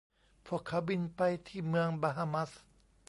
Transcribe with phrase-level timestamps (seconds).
[0.47, 2.51] พวกเขาบินไปที่เมืองบาฮามัส